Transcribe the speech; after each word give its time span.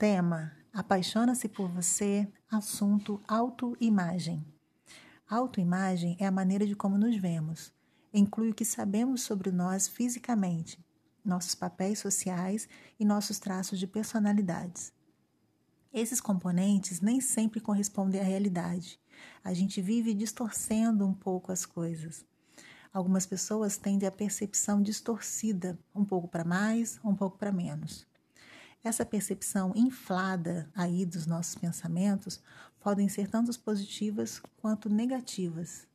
Tema: 0.00 0.50
Apaixona-se 0.72 1.46
por 1.46 1.68
você, 1.68 2.26
assunto 2.50 3.20
autoimagem. 3.28 4.42
Autoimagem 5.28 6.16
é 6.18 6.24
a 6.24 6.30
maneira 6.30 6.66
de 6.66 6.74
como 6.74 6.96
nos 6.96 7.14
vemos. 7.18 7.70
Inclui 8.10 8.48
o 8.48 8.54
que 8.54 8.64
sabemos 8.64 9.20
sobre 9.20 9.52
nós 9.52 9.88
fisicamente, 9.88 10.82
nossos 11.22 11.54
papéis 11.54 11.98
sociais 11.98 12.66
e 12.98 13.04
nossos 13.04 13.38
traços 13.38 13.78
de 13.78 13.86
personalidades. 13.86 14.90
Esses 15.92 16.18
componentes 16.18 17.02
nem 17.02 17.20
sempre 17.20 17.60
correspondem 17.60 18.22
à 18.22 18.24
realidade. 18.24 18.98
A 19.44 19.52
gente 19.52 19.82
vive 19.82 20.14
distorcendo 20.14 21.06
um 21.06 21.12
pouco 21.12 21.52
as 21.52 21.66
coisas. 21.66 22.24
Algumas 22.90 23.26
pessoas 23.26 23.76
tendem 23.76 24.08
a 24.08 24.12
percepção 24.12 24.80
distorcida, 24.80 25.78
um 25.94 26.06
pouco 26.06 26.26
para 26.26 26.42
mais, 26.42 26.98
um 27.04 27.14
pouco 27.14 27.36
para 27.36 27.52
menos. 27.52 28.08
Essa 28.82 29.04
percepção 29.04 29.72
inflada 29.76 30.70
aí 30.74 31.04
dos 31.04 31.26
nossos 31.26 31.54
pensamentos 31.54 32.40
podem 32.80 33.08
ser 33.10 33.28
tanto 33.28 33.56
positivas 33.58 34.40
quanto 34.56 34.88
negativas. 34.88 35.86